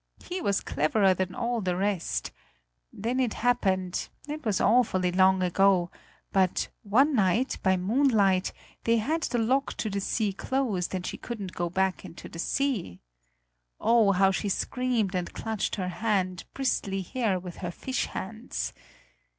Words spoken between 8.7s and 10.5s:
they had the lock to the sea